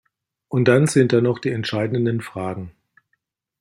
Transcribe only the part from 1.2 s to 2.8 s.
noch die entscheidenden Fragen.